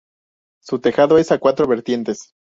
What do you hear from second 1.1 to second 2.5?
es a cuatro vertientes.